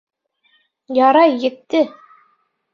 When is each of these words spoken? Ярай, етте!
Ярай, 1.01 1.37
етте! 1.53 1.85